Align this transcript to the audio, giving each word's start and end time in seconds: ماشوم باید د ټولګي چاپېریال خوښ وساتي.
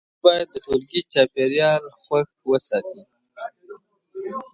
ماشوم 0.07 0.21
باید 0.23 0.47
د 0.51 0.55
ټولګي 0.65 1.01
چاپېریال 1.13 1.83
خوښ 2.01 2.29
وساتي. 2.51 3.01